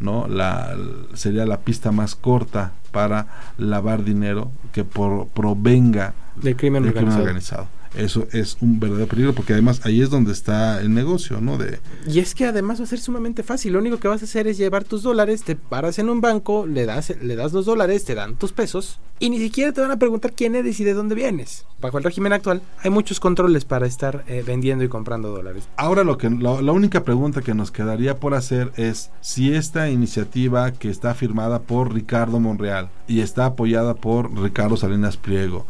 ¿no? 0.00 0.26
La, 0.26 0.76
sería 1.14 1.46
la 1.46 1.60
pista 1.60 1.92
más 1.92 2.16
corta 2.16 2.72
para 2.90 3.28
lavar 3.56 4.02
dinero 4.02 4.50
que 4.72 4.84
por, 4.84 5.28
provenga 5.28 6.14
del 6.34 6.56
crimen, 6.56 6.88
organizado 6.88 7.68
eso 7.96 8.26
es 8.32 8.56
un 8.60 8.80
verdadero 8.80 9.06
peligro 9.06 9.34
porque 9.34 9.52
además 9.52 9.80
ahí 9.84 10.02
es 10.02 10.10
donde 10.10 10.32
está 10.32 10.80
el 10.80 10.92
negocio, 10.94 11.40
¿no? 11.40 11.58
De 11.58 11.80
y 12.06 12.18
es 12.18 12.34
que 12.34 12.46
además 12.46 12.80
va 12.80 12.84
a 12.84 12.86
ser 12.86 13.00
sumamente 13.00 13.42
fácil. 13.42 13.72
Lo 13.72 13.78
único 13.78 13.98
que 13.98 14.08
vas 14.08 14.22
a 14.22 14.24
hacer 14.24 14.46
es 14.46 14.58
llevar 14.58 14.84
tus 14.84 15.02
dólares, 15.02 15.42
te 15.42 15.56
paras 15.56 15.98
en 15.98 16.08
un 16.08 16.20
banco, 16.20 16.66
le 16.66 16.86
das, 16.86 17.14
le 17.20 17.36
das 17.36 17.52
los 17.52 17.66
dólares, 17.66 18.04
te 18.04 18.14
dan 18.14 18.36
tus 18.36 18.52
pesos 18.52 18.98
y 19.18 19.30
ni 19.30 19.38
siquiera 19.38 19.72
te 19.72 19.80
van 19.80 19.90
a 19.90 19.98
preguntar 19.98 20.32
quién 20.32 20.56
eres 20.56 20.80
y 20.80 20.84
de 20.84 20.94
dónde 20.94 21.14
vienes. 21.14 21.64
Bajo 21.80 21.98
el 21.98 22.04
régimen 22.04 22.32
actual 22.32 22.62
hay 22.82 22.90
muchos 22.90 23.20
controles 23.20 23.64
para 23.64 23.86
estar 23.86 24.24
eh, 24.26 24.42
vendiendo 24.46 24.84
y 24.84 24.88
comprando 24.88 25.30
dólares. 25.30 25.68
Ahora 25.76 26.02
lo 26.02 26.18
que 26.18 26.30
la 26.30 26.72
única 26.72 27.04
pregunta 27.04 27.42
que 27.42 27.54
nos 27.54 27.70
quedaría 27.70 28.18
por 28.18 28.34
hacer 28.34 28.72
es 28.76 29.10
si 29.20 29.54
esta 29.54 29.90
iniciativa 29.90 30.72
que 30.72 30.90
está 30.90 31.14
firmada 31.14 31.60
por 31.60 31.92
Ricardo 31.92 32.40
Monreal 32.40 32.88
y 33.06 33.20
está 33.20 33.46
apoyada 33.46 33.94
por 33.94 34.32
Ricardo 34.40 34.76
Salinas 34.76 35.16
Pliego 35.16 35.66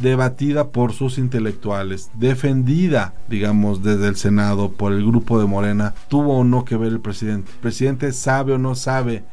debatida 0.00 0.68
por 0.68 0.92
sus 0.92 1.18
intelectuales, 1.18 2.10
defendida, 2.14 3.14
digamos, 3.28 3.82
desde 3.82 4.08
el 4.08 4.16
Senado 4.16 4.70
por 4.70 4.92
el 4.92 5.04
grupo 5.04 5.40
de 5.40 5.46
Morena, 5.46 5.94
tuvo 6.08 6.38
o 6.38 6.44
no 6.44 6.64
que 6.64 6.76
ver 6.76 6.92
el 6.92 7.00
presidente. 7.00 7.50
El 7.52 7.58
presidente 7.58 8.12
sabe 8.12 8.52
o 8.52 8.58
no 8.58 8.74
sabe 8.74 9.24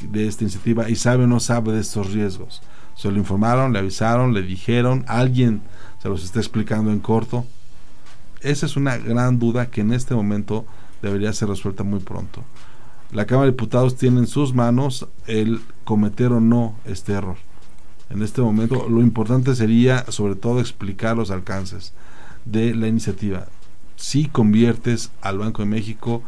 de 0.00 0.26
esta 0.26 0.44
iniciativa 0.44 0.88
y 0.88 0.96
sabe 0.96 1.24
o 1.24 1.26
no 1.26 1.40
sabe 1.40 1.72
de 1.72 1.80
estos 1.80 2.12
riesgos. 2.12 2.62
Se 2.96 3.10
lo 3.10 3.18
informaron, 3.18 3.72
le 3.72 3.78
avisaron, 3.78 4.34
le 4.34 4.42
dijeron, 4.42 5.04
alguien 5.06 5.62
se 6.02 6.08
los 6.08 6.24
está 6.24 6.38
explicando 6.38 6.90
en 6.90 7.00
corto. 7.00 7.46
Esa 8.40 8.66
es 8.66 8.76
una 8.76 8.96
gran 8.96 9.38
duda 9.38 9.66
que 9.66 9.82
en 9.82 9.92
este 9.92 10.14
momento 10.14 10.64
debería 11.02 11.32
ser 11.32 11.48
resuelta 11.48 11.82
muy 11.82 12.00
pronto. 12.00 12.42
La 13.12 13.26
Cámara 13.26 13.46
de 13.46 13.52
Diputados 13.52 13.96
tiene 13.96 14.20
en 14.20 14.26
sus 14.26 14.54
manos 14.54 15.06
el 15.26 15.60
cometer 15.84 16.32
o 16.32 16.40
no 16.40 16.74
este 16.84 17.12
error 17.12 17.49
en 18.10 18.22
este 18.22 18.42
momento, 18.42 18.88
lo 18.88 19.00
importante 19.00 19.54
sería 19.54 20.04
sobre 20.08 20.34
todo 20.34 20.60
explicar 20.60 21.16
los 21.16 21.30
alcances 21.30 21.92
de 22.44 22.74
la 22.74 22.88
iniciativa. 22.88 23.46
Si 23.94 24.26
conviertes 24.26 25.12
al 25.20 25.38
Banco 25.38 25.62
de 25.62 25.68
México 25.68 26.22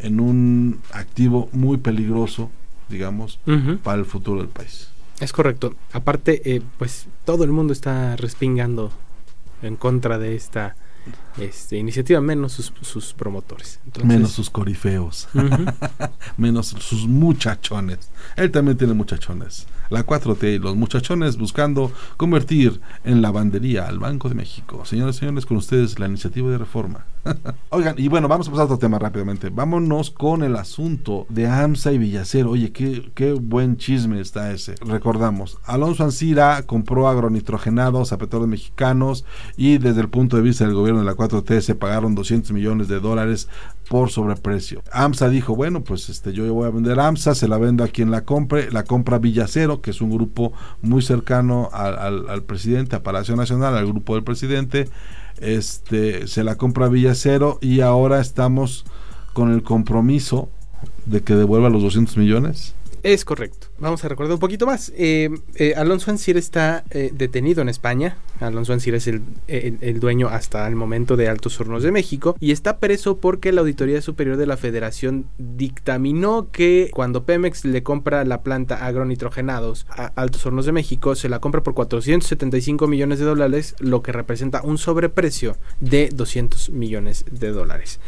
en 0.00 0.18
un 0.18 0.80
activo 0.92 1.48
muy 1.52 1.76
peligroso, 1.76 2.50
digamos, 2.88 3.38
para 3.84 3.98
el 3.98 4.04
futuro 4.04 4.40
del 4.40 4.48
país. 4.48 4.88
Es 5.20 5.32
correcto. 5.32 5.74
Aparte, 5.92 6.42
eh, 6.56 6.62
pues 6.76 7.06
todo 7.24 7.44
el 7.44 7.52
mundo 7.52 7.72
está 7.72 8.16
respingando 8.16 8.90
en 9.62 9.76
contra 9.76 10.18
de 10.18 10.34
esta 10.34 10.74
este, 11.38 11.76
iniciativa, 11.76 12.20
menos 12.20 12.52
sus, 12.52 13.14
promotores. 13.14 13.78
menos 14.02 14.32
sus 14.32 14.50
corifeos, 14.50 15.28
menos 16.36 16.68
sus 16.68 17.06
muchachones. 17.06 18.10
Él 18.36 18.50
también 18.50 18.76
tiene 18.76 18.94
muchachones 18.94 19.66
la 19.90 20.06
4T 20.06 20.56
y 20.56 20.58
los 20.58 20.76
muchachones 20.76 21.36
buscando 21.36 21.92
convertir 22.16 22.80
en 23.04 23.22
lavandería 23.22 23.86
al 23.86 23.98
Banco 23.98 24.28
de 24.28 24.34
México. 24.34 24.84
Señores 24.84 25.16
y 25.16 25.18
señores, 25.20 25.46
con 25.46 25.56
ustedes 25.56 25.98
la 25.98 26.06
iniciativa 26.06 26.50
de 26.50 26.58
reforma. 26.58 27.04
Oigan, 27.70 27.94
y 27.98 28.08
bueno, 28.08 28.28
vamos 28.28 28.48
a 28.48 28.50
pasar 28.50 28.62
a 28.62 28.64
otro 28.66 28.78
tema 28.78 28.98
rápidamente. 28.98 29.50
Vámonos 29.50 30.10
con 30.10 30.42
el 30.42 30.56
asunto 30.56 31.26
de 31.28 31.46
AMSA 31.46 31.92
y 31.92 31.98
Villacero. 31.98 32.50
Oye, 32.50 32.72
qué, 32.72 33.10
qué 33.14 33.32
buen 33.32 33.76
chisme 33.76 34.20
está 34.20 34.52
ese. 34.52 34.74
Recordamos, 34.80 35.58
Alonso 35.64 36.04
Ancira 36.04 36.62
compró 36.62 37.08
agronitrogenados 37.08 38.12
a 38.12 38.18
petróleos 38.18 38.48
mexicanos 38.48 39.24
y 39.56 39.78
desde 39.78 40.00
el 40.00 40.08
punto 40.08 40.36
de 40.36 40.42
vista 40.42 40.64
del 40.64 40.74
gobierno 40.74 41.00
de 41.00 41.06
la 41.06 41.16
4T 41.16 41.60
se 41.60 41.74
pagaron 41.74 42.14
200 42.14 42.52
millones 42.52 42.88
de 42.88 43.00
dólares 43.00 43.48
por 43.88 44.10
sobreprecio. 44.10 44.82
AMSA 44.92 45.28
dijo, 45.28 45.56
bueno, 45.56 45.82
pues 45.82 46.08
este 46.08 46.32
yo 46.32 46.52
voy 46.52 46.66
a 46.66 46.70
vender 46.70 47.00
AMSA, 47.00 47.34
se 47.34 47.48
la 47.48 47.58
vendo 47.58 47.84
a 47.84 47.88
quien 47.88 48.10
la 48.10 48.24
compre, 48.24 48.70
la 48.70 48.84
compra 48.84 49.18
Villacero, 49.18 49.80
que 49.80 49.90
es 49.90 50.00
un 50.00 50.10
grupo 50.10 50.52
muy 50.82 51.02
cercano 51.02 51.70
al, 51.72 52.28
al 52.28 52.42
presidente, 52.42 52.96
a 52.96 53.02
Palacio 53.02 53.34
Nacional, 53.36 53.76
al 53.76 53.86
grupo 53.86 54.14
del 54.14 54.24
presidente, 54.24 54.88
este 55.40 56.26
se 56.26 56.44
la 56.44 56.56
compra 56.56 56.88
Villacero 56.88 57.58
y 57.60 57.80
ahora 57.80 58.20
estamos 58.20 58.84
con 59.32 59.52
el 59.52 59.62
compromiso 59.62 60.48
de 61.06 61.22
que 61.22 61.34
devuelva 61.34 61.70
los 61.70 61.82
200 61.82 62.16
millones. 62.16 62.74
Es 63.02 63.24
correcto. 63.24 63.68
Vamos 63.78 64.04
a 64.04 64.08
recordar 64.08 64.34
un 64.34 64.40
poquito 64.40 64.66
más. 64.66 64.92
Eh, 64.96 65.30
eh, 65.54 65.74
Alonso 65.76 66.10
Ancir 66.10 66.36
está 66.36 66.84
eh, 66.90 67.10
detenido 67.12 67.62
en 67.62 67.68
España. 67.68 68.16
Alonso 68.40 68.72
Ancir 68.72 68.94
es 68.94 69.06
el, 69.06 69.22
dueño 70.00 70.28
hasta 70.28 70.66
el 70.66 70.76
momento 70.76 71.16
de 71.16 71.28
Altos 71.28 71.60
Hornos 71.60 71.82
de 71.82 71.90
México 71.90 72.36
y 72.38 72.52
está 72.52 72.78
preso 72.78 73.18
porque 73.18 73.50
la 73.50 73.62
Auditoría 73.62 74.00
Superior 74.00 74.36
de 74.36 74.46
la 74.46 74.56
Federación 74.56 75.26
dictaminó 75.38 76.48
que 76.52 76.90
cuando 76.92 77.24
Pemex 77.24 77.64
le 77.64 77.82
compra 77.82 78.24
la 78.24 78.42
planta 78.42 78.86
agronitrogenados 78.86 79.86
a 79.90 80.12
Altos 80.14 80.46
Hornos 80.46 80.66
de 80.66 80.72
México, 80.72 81.16
se 81.16 81.28
la 81.28 81.40
compra 81.40 81.62
por 81.62 81.74
475 81.74 82.86
millones 82.86 83.18
de 83.18 83.24
dólares, 83.24 83.74
lo 83.80 84.02
que 84.02 84.12
representa 84.12 84.62
un 84.62 84.78
sobreprecio 84.78 85.56
de 85.80 86.10
200 86.14 86.70
millones 86.70 87.24
de 87.30 87.50
dólares. 87.50 88.00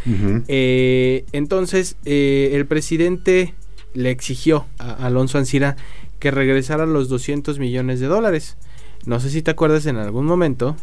entonces, 0.47 1.97
el 2.05 2.67
presidente 2.67 3.55
le 3.95 4.11
exigió 4.11 4.67
a 4.79 5.07
Alonso 5.07 5.39
Ancira 5.39 5.77
que 6.19 6.31
regresara 6.31 6.87
los 6.87 7.09
200 7.09 7.59
millones 7.59 8.01
de 8.01 8.07
dólares. 8.07 8.57
No 9.07 9.21
sé 9.21 9.31
si 9.31 9.43
te 9.43 9.51
acuerdas 9.51 9.87
en 9.87 9.97
algún 9.97 10.27
momento 10.27 10.77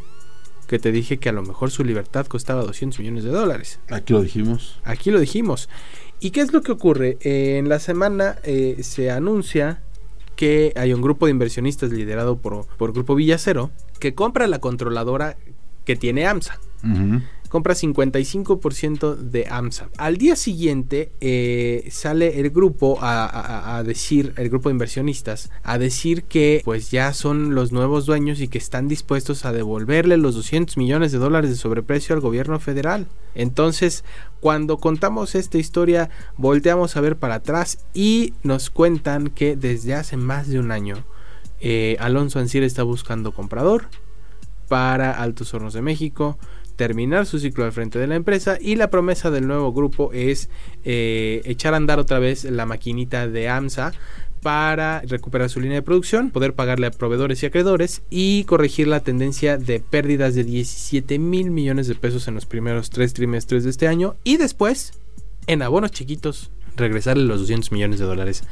que 0.68 0.80
te 0.80 0.92
dije 0.92 1.18
que 1.18 1.30
a 1.30 1.32
lo 1.32 1.44
mejor 1.44 1.72
su 1.72 1.84
libertad 1.84 2.26
costaba 2.26 2.64
200 2.64 3.00
millones 3.00 3.24
de 3.24 3.32
dólares. 3.32 3.80
Aquí 3.90 4.14
lo 4.14 4.22
dijimos. 4.22 4.80
Aquí 4.84 5.12
lo 5.12 5.20
dijimos. 5.20 5.70
¿Y 6.20 6.32
qué 6.32 6.42
es 6.42 6.52
lo 6.52 6.62
que 6.62 6.72
ocurre? 6.72 7.18
Eh, 7.22 7.58
en 7.58 7.70
la 7.70 7.80
semana 7.80 8.38
eh, 8.44 8.78
se 8.82 9.12
anuncia 9.12 9.82
que 10.36 10.74
hay 10.76 10.94
un 10.94 11.02
grupo 11.02 11.26
de 11.26 11.32
inversionistas 11.32 11.92
liderado 11.92 12.38
por, 12.38 12.66
por 12.78 12.94
Grupo 12.94 13.16
Villacero 13.16 13.72
que 14.00 14.14
compra 14.14 14.48
la 14.48 14.60
controladora 14.60 15.38
que 15.86 15.96
tiene 15.96 16.28
AMSA 16.28 16.60
compra 17.48 17.74
55% 17.74 19.16
de 19.16 19.48
AMSA. 19.50 19.90
Al 19.98 20.18
día 20.18 20.36
siguiente 20.36 21.12
eh, 21.22 21.88
sale 21.92 22.40
el 22.40 22.50
grupo 22.50 22.98
a, 23.02 23.84
decir, 23.86 24.34
el 24.38 24.50
grupo 24.50 24.70
de 24.70 24.74
inversionistas, 24.74 25.50
a 25.64 25.78
decir 25.78 26.24
que 26.24 26.62
pues 26.64 26.92
ya 26.92 27.14
son 27.14 27.56
los 27.56 27.72
nuevos 27.72 28.06
dueños 28.06 28.40
y 28.40 28.48
que 28.48 28.58
están 28.58 28.88
dispuestos 28.88 29.46
a 29.46 29.52
devolverle 29.52 30.18
los 30.18 30.36
200 30.36 30.78
millones 30.78 31.12
de 31.12 31.18
dólares 31.18 31.50
de 31.50 31.56
sobreprecio 31.56 32.16
al 32.16 32.22
gobierno 32.22 32.60
federal. 32.60 33.08
Entonces, 33.36 34.04
cuando 34.40 34.78
contamos 34.78 35.36
esta 35.36 35.58
historia, 35.58 36.10
volteamos 36.38 36.98
a 36.98 37.02
ver 37.02 37.18
para 37.18 37.36
atrás 37.36 37.86
y 37.94 38.34
nos 38.44 38.70
cuentan 38.70 39.28
que 39.28 39.56
desde 39.56 39.94
hace 39.94 40.18
más 40.18 40.48
de 40.48 40.60
un 40.60 40.72
año, 40.72 41.06
eh, 41.60 41.98
Alonso 42.00 42.40
Ancir 42.40 42.64
está 42.64 42.84
buscando 42.84 43.32
comprador 43.32 43.86
para 44.68 45.12
Altos 45.12 45.54
Hornos 45.54 45.74
de 45.74 45.82
México 45.82 46.38
terminar 46.78 47.26
su 47.26 47.40
ciclo 47.40 47.66
al 47.66 47.74
frente 47.74 48.00
de 48.00 48.08
la 48.08 48.16
empresa 48.16 48.58
y 48.62 48.76
la 48.76 48.90
promesa 48.90 49.30
del 49.30 49.48
nuevo 49.48 49.74
grupo 49.74 50.14
es 50.14 50.50
eh, 50.86 51.42
echar 51.44 51.74
a 51.74 51.78
andar 51.78 52.00
otra 52.00 52.20
vez 52.20 52.46
la 52.46 52.66
maquinita 52.66 53.28
de 53.28 53.50
AMSA 53.50 53.92
para 54.42 55.02
recuperar 55.02 55.50
su 55.50 55.60
línea 55.60 55.78
de 55.78 55.82
producción, 55.82 56.30
poder 56.30 56.54
pagarle 56.54 56.88
a 56.88 56.92
proveedores 56.92 57.42
y 57.42 57.48
acreedores 57.48 58.04
y 58.10 58.44
corregir 58.46 58.88
la 58.88 59.02
tendencia 59.02 59.58
de 59.58 59.80
pérdidas 59.80 60.36
de 60.36 60.44
17 60.44 61.20
mil 61.20 61.52
millones 61.52 61.88
de 61.88 61.96
pesos 61.96 62.28
en 62.28 62.36
los 62.36 62.46
primeros 62.46 62.90
tres 62.90 63.14
trimestres 63.14 63.64
de 63.64 63.72
este 63.72 63.88
año 63.88 64.16
y 64.24 64.38
después, 64.38 64.94
en 65.48 65.64
abonos 65.64 65.92
chiquitos, 65.92 66.52
regresarle 66.78 67.26
los 67.26 67.40
200 67.40 67.72
millones 67.72 68.00
de 68.00 68.06
dólares 68.06 68.44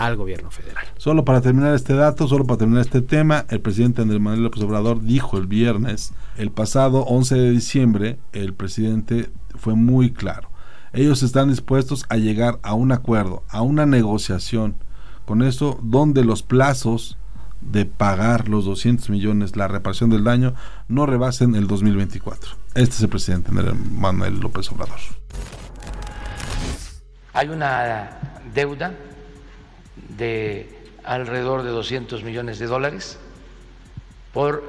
al 0.00 0.16
gobierno 0.16 0.50
federal. 0.50 0.86
Solo 0.96 1.26
para 1.26 1.42
terminar 1.42 1.74
este 1.74 1.92
dato, 1.92 2.26
solo 2.26 2.46
para 2.46 2.56
terminar 2.56 2.80
este 2.80 3.02
tema, 3.02 3.44
el 3.50 3.60
presidente 3.60 4.00
Andrés 4.00 4.18
Manuel 4.18 4.44
López 4.44 4.62
Obrador 4.62 5.02
dijo 5.02 5.36
el 5.36 5.46
viernes, 5.46 6.14
el 6.38 6.50
pasado 6.50 7.02
11 7.02 7.34
de 7.34 7.50
diciembre, 7.50 8.18
el 8.32 8.54
presidente 8.54 9.30
fue 9.56 9.74
muy 9.74 10.10
claro. 10.10 10.48
Ellos 10.94 11.22
están 11.22 11.50
dispuestos 11.50 12.06
a 12.08 12.16
llegar 12.16 12.58
a 12.62 12.72
un 12.72 12.92
acuerdo, 12.92 13.44
a 13.50 13.60
una 13.60 13.84
negociación. 13.84 14.74
Con 15.26 15.42
eso, 15.42 15.78
donde 15.82 16.24
los 16.24 16.42
plazos 16.42 17.18
de 17.60 17.84
pagar 17.84 18.48
los 18.48 18.64
200 18.64 19.10
millones, 19.10 19.54
la 19.54 19.68
reparación 19.68 20.08
del 20.08 20.24
daño, 20.24 20.54
no 20.88 21.04
rebasen 21.04 21.54
el 21.54 21.66
2024. 21.66 22.52
Este 22.74 22.94
es 22.94 23.02
el 23.02 23.10
presidente 23.10 23.50
Andrés 23.50 23.74
Manuel 23.92 24.40
López 24.40 24.72
Obrador. 24.72 24.98
Hay 27.34 27.48
una 27.48 28.18
deuda 28.54 28.94
de 29.96 30.78
alrededor 31.04 31.62
de 31.62 31.70
200 31.70 32.22
millones 32.22 32.58
de 32.58 32.66
dólares 32.66 33.18
por 34.32 34.62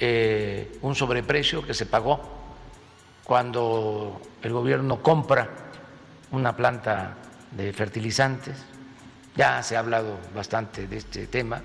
eh, 0.00 0.78
un 0.82 0.94
sobreprecio 0.94 1.64
que 1.66 1.74
se 1.74 1.86
pagó 1.86 2.20
cuando 3.24 4.20
el 4.42 4.52
gobierno 4.52 5.02
compra 5.02 5.48
una 6.30 6.56
planta 6.56 7.16
de 7.50 7.72
fertilizantes. 7.72 8.56
Ya 9.36 9.62
se 9.62 9.76
ha 9.76 9.80
hablado 9.80 10.18
bastante 10.34 10.86
de 10.86 10.96
este 10.96 11.26
tema. 11.26 11.62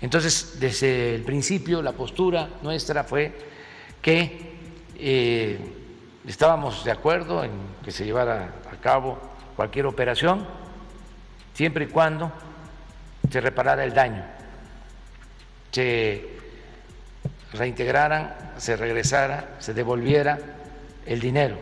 Entonces, 0.00 0.56
desde 0.60 1.14
el 1.14 1.22
principio, 1.22 1.82
la 1.82 1.92
postura 1.92 2.48
nuestra 2.62 3.04
fue 3.04 3.32
que 4.00 4.54
eh, 4.96 5.58
estábamos 6.26 6.84
de 6.84 6.90
acuerdo 6.90 7.42
en 7.42 7.52
que 7.84 7.90
se 7.90 8.04
llevara 8.04 8.54
a 8.70 8.76
cabo 8.76 9.18
cualquier 9.56 9.86
operación, 9.86 10.46
siempre 11.54 11.84
y 11.84 11.88
cuando 11.88 12.32
se 13.30 13.40
reparara 13.40 13.84
el 13.84 13.94
daño, 13.94 14.24
se 15.70 16.28
reintegraran, 17.52 18.52
se 18.58 18.76
regresara, 18.76 19.56
se 19.58 19.72
devolviera 19.72 20.38
el 21.06 21.20
dinero, 21.20 21.56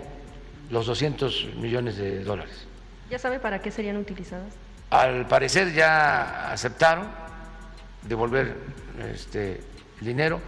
los 0.71 0.87
200 0.87 1.55
millones 1.57 1.97
de 1.97 2.25
dólares. 2.25 2.67
¿Ya 3.11 3.19
sabe 3.19 3.39
para 3.39 3.61
qué 3.61 3.71
serían 3.71 3.97
utilizadas? 3.97 4.53
Al 4.91 5.27
parecer 5.27 5.73
ya 5.73 6.53
aceptaron 6.53 7.09
devolver 8.03 8.57
este, 9.13 9.61
el 10.01 10.07
dinero, 10.07 10.41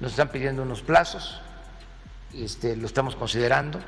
nos 0.00 0.12
están 0.12 0.28
pidiendo 0.28 0.62
unos 0.62 0.82
plazos, 0.82 1.40
este, 2.34 2.76
lo 2.76 2.86
estamos 2.86 3.16
considerando. 3.16 3.80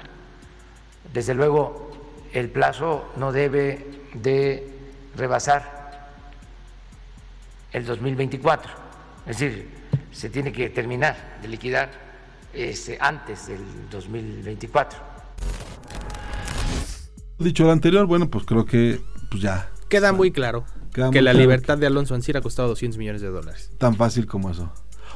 Desde 1.13 1.35
luego, 1.35 1.91
el 2.33 2.49
plazo 2.51 3.13
no 3.17 3.33
debe 3.33 3.87
de 4.15 4.82
rebasar 5.17 5.81
el 7.73 7.85
2024, 7.87 8.71
es 9.27 9.39
decir, 9.39 9.69
se 10.11 10.29
tiene 10.31 10.53
que 10.53 10.69
terminar 10.71 11.39
de 11.41 11.49
liquidar 11.49 11.91
este, 12.53 12.99
antes 13.01 13.47
del 13.47 13.61
2024. 13.91 14.99
Dicho 17.39 17.65
lo 17.65 17.73
anterior, 17.73 18.07
bueno, 18.07 18.29
pues 18.29 18.45
creo 18.45 18.65
que 18.65 19.01
pues 19.31 19.43
ya. 19.43 19.69
Queda 19.89 20.13
muy 20.13 20.31
claro 20.31 20.65
Queda 20.93 21.07
que 21.11 21.19
muy 21.19 21.25
la 21.25 21.31
claro 21.33 21.39
libertad 21.41 21.79
de 21.79 21.87
Alonso 21.87 22.15
Ancira 22.15 22.39
ha 22.39 22.43
costado 22.43 22.69
200 22.69 22.99
millones 22.99 23.21
de 23.23 23.29
dólares. 23.29 23.71
Tan 23.79 23.97
fácil 23.97 24.27
como 24.27 24.51
eso. 24.51 24.73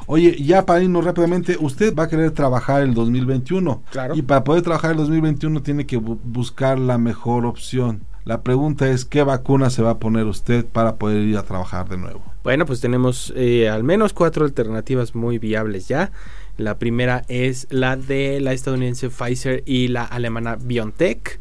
Oye, 0.07 0.37
ya 0.43 0.65
para 0.67 0.83
irnos 0.83 1.05
rápidamente, 1.05 1.57
usted 1.59 1.95
va 1.95 2.05
a 2.05 2.09
querer 2.09 2.31
trabajar 2.33 2.83
el 2.83 2.95
2021. 2.95 3.83
Claro. 3.91 4.15
Y 4.15 4.23
para 4.23 4.45
poder 4.45 4.63
trabajar 4.63 4.93
el 4.93 4.97
2021 4.99 5.63
tiene 5.63 5.87
que 5.87 5.99
bu- 5.99 6.19
buscar 6.23 6.79
la 6.79 6.99
mejor 6.99 7.47
opción. 7.47 8.05
La 8.27 8.43
pregunta 8.43 8.91
es, 8.91 9.05
¿qué 9.05 9.23
vacuna 9.23 9.71
se 9.71 9.83
va 9.83 9.91
a 9.91 9.99
poner 10.01 10.25
usted 10.25 10.65
para 10.65 10.97
poder 10.97 11.23
ir 11.23 11.39
a 11.39 11.45
trabajar 11.45 11.89
de 11.89 11.97
nuevo? 11.97 12.25
Bueno, 12.43 12.67
pues 12.67 12.81
tenemos 12.81 13.33
eh, 13.37 13.69
al 13.69 13.85
menos 13.85 14.13
cuatro 14.13 14.45
alternativas 14.45 15.15
muy 15.15 15.39
viables 15.39 15.87
ya. 15.87 16.11
La 16.57 16.77
primera 16.77 17.23
es 17.29 17.69
la 17.71 17.97
de 17.97 18.41
la 18.41 18.53
estadounidense 18.53 19.11
Pfizer 19.11 19.63
y 19.65 19.87
la 19.87 20.03
alemana 20.03 20.57
BioNTech. 20.57 21.39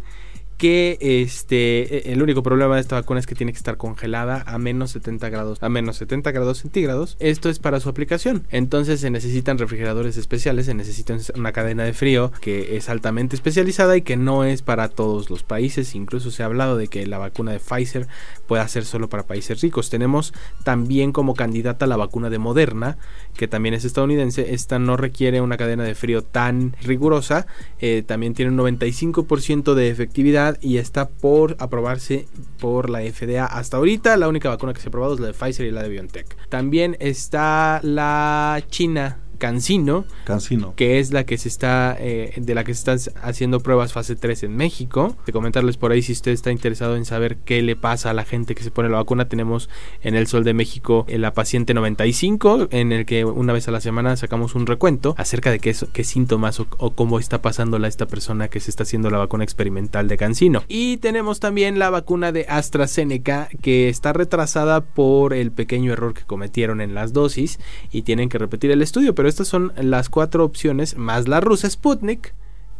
Que 0.57 0.97
este, 1.01 2.09
e- 2.09 2.13
el 2.13 2.21
único 2.21 2.41
problema 2.41 2.75
de 2.75 2.81
esta 2.81 2.95
vacuna 2.95 3.19
es 3.19 3.27
que 3.27 3.35
tiene 3.35 3.51
que 3.51 3.57
estar 3.57 3.75
congelada 3.75 4.43
a 4.47 4.57
menos 4.57 4.91
70 4.91 5.29
grados, 5.29 5.61
a 5.61 5.67
menos 5.69 5.97
70 5.97 6.31
grados 6.31 6.59
centígrados. 6.59 7.17
Esto 7.19 7.49
es 7.49 7.59
para 7.59 7.79
su 7.81 7.89
aplicación. 7.89 8.47
Entonces 8.51 9.01
se 9.01 9.09
necesitan 9.09 9.57
refrigeradores 9.57 10.15
especiales, 10.15 10.67
se 10.67 10.73
necesita 10.73 11.17
una 11.35 11.51
cadena 11.51 11.83
de 11.83 11.93
frío 11.93 12.31
que 12.39 12.77
es 12.77 12.87
altamente 12.87 13.35
especializada 13.35 13.97
y 13.97 14.01
que 14.01 14.15
no 14.15 14.45
es 14.45 14.61
para 14.61 14.87
todos 14.87 15.29
los 15.29 15.43
países. 15.43 15.93
Incluso 15.93 16.31
se 16.31 16.43
ha 16.43 16.45
hablado 16.45 16.77
de 16.77 16.87
que 16.87 17.05
la 17.05 17.17
vacuna 17.17 17.51
de 17.51 17.59
Pfizer 17.59 18.07
pueda 18.47 18.65
ser 18.67 18.85
solo 18.85 19.09
para 19.09 19.23
países 19.23 19.61
ricos. 19.61 19.89
Tenemos 19.89 20.33
también 20.63 21.11
como 21.11 21.33
candidata 21.35 21.85
la 21.85 21.97
vacuna 21.97 22.29
de 22.29 22.39
Moderna, 22.39 22.97
que 23.35 23.47
también 23.47 23.75
es 23.75 23.85
estadounidense. 23.85 24.53
Esta 24.53 24.79
no 24.79 24.97
requiere 24.97 25.41
una 25.41 25.57
cadena 25.57 25.83
de 25.83 25.95
frío 25.95 26.23
tan 26.23 26.75
rigurosa. 26.81 27.47
eh, 27.79 28.03
también 28.05 28.33
tiene 28.33 28.51
un 28.51 28.57
95% 28.57 29.73
de 29.73 29.89
efectividad 29.89 30.57
y 30.61 30.77
está 30.77 31.09
por 31.09 31.55
aprobarse 31.59 32.25
por 32.59 32.89
la 32.89 32.99
FDA. 33.01 33.45
Hasta 33.45 33.77
ahorita 33.77 34.17
la 34.17 34.27
única 34.27 34.49
vacuna 34.49 34.73
que 34.73 34.81
se 34.81 34.87
ha 34.87 34.89
aprobado 34.89 35.15
es 35.15 35.19
la 35.19 35.27
de 35.27 35.33
Pfizer 35.33 35.65
y 35.65 35.71
la 35.71 35.83
de 35.83 35.89
BioNTech. 35.89 36.49
También 36.49 36.97
está 36.99 37.79
la 37.83 38.63
China 38.69 39.19
Cancino, 39.35 40.05
Cancino. 40.25 40.73
que 40.75 40.99
es 40.99 41.11
la 41.11 41.25
que 41.25 41.37
se 41.37 41.47
está 41.47 41.95
eh, 41.99 42.33
de 42.37 42.55
la 42.55 42.63
que 42.63 42.73
se 42.73 42.79
están 42.93 43.13
haciendo 43.23 43.59
pruebas 43.59 43.93
fase 43.93 44.15
3 44.15 44.43
en 44.43 44.55
México. 44.55 45.15
De 45.25 45.31
comentarles 45.33 45.77
por 45.77 45.91
ahí 45.91 46.01
si 46.01 46.11
usted 46.11 46.31
está 46.31 46.51
interesado 46.51 46.95
en 46.95 47.05
saber 47.05 47.37
qué 47.37 47.61
le 47.61 47.75
pasa 47.75 48.09
a 48.09 48.13
la 48.13 48.25
gente 48.25 48.55
que 48.55 48.63
se 48.63 48.71
pone 48.71 48.89
la 48.89 48.97
vacuna, 48.97 49.27
tenemos 49.29 49.69
en 50.03 50.15
el 50.15 50.27
Sol 50.27 50.43
de 50.43 50.53
México 50.53 51.05
eh, 51.07 51.17
la 51.17 51.33
paciente 51.33 51.73
95 51.73 52.67
en 52.71 52.91
el 52.91 53.05
que 53.05 53.25
una 53.25 53.53
vez 53.53 53.67
a 53.67 53.71
la 53.71 53.81
semana 53.81 54.15
sacamos 54.15 54.55
un 54.55 54.65
recuento 54.65 55.15
acerca 55.17 55.51
de 55.51 55.59
qué, 55.59 55.71
es- 55.71 55.85
qué 55.93 56.03
síntomas 56.03 56.59
o, 56.59 56.67
o 56.77 56.91
cómo 56.91 57.19
está 57.19 57.41
pasándola 57.41 57.87
esta 57.87 58.05
persona 58.07 58.47
que 58.47 58.59
se 58.59 58.69
está 58.69 58.83
haciendo 58.83 59.09
la 59.09 59.17
vacuna 59.17 59.43
experimental 59.43 60.07
de 60.07 60.17
Cancino. 60.17 60.63
Y 60.67 60.97
tenemos 60.97 61.39
también 61.39 61.79
la 61.79 61.89
vacuna 61.89 62.31
de 62.31 62.45
AstraZeneca 62.49 63.49
que 63.61 63.89
está 63.89 64.13
retrasada 64.13 64.81
por 64.81 65.33
el 65.33 65.51
pequeño 65.51 65.93
error 65.93 66.13
que 66.13 66.23
cometieron 66.23 66.81
en 66.81 66.93
las 66.93 67.13
dosis 67.13 67.59
y 67.91 68.03
tienen 68.03 68.29
que 68.29 68.37
repetir 68.37 68.71
el 68.71 68.81
estudio, 68.81 69.15
pero 69.15 69.27
estas 69.35 69.49
son 69.49 69.73
las 69.75 70.07
cuatro 70.07 70.45
opciones 70.45 70.95
más 70.95 71.27
la 71.27 71.41
rusa 71.41 71.69
Sputnik 71.69 72.33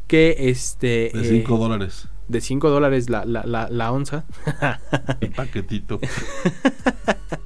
que 0.07 0.35
este 0.39 1.11
De 1.13 1.21
eh, 1.21 1.41
5 1.41 1.57
dólares. 1.57 2.07
De 2.27 2.41
5 2.41 2.69
dólares 2.69 3.09
la, 3.09 3.25
la, 3.25 3.43
la, 3.45 3.69
la 3.69 3.91
onza 3.91 4.25
El 5.21 5.31
paquetito. 5.31 5.99